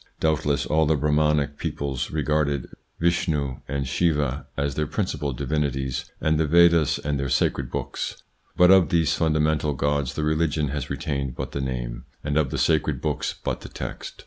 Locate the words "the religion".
10.15-10.69